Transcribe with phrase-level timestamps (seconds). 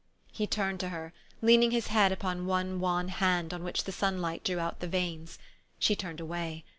[0.31, 1.13] He turned to her,
[1.43, 5.37] leaning his head upon one wan hand on which the sunlight drew out the veins.
[5.77, 6.65] She turned away.